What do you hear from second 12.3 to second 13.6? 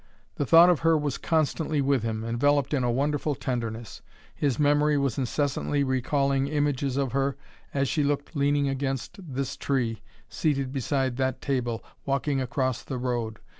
across the road.